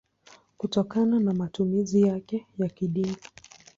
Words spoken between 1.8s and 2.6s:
yake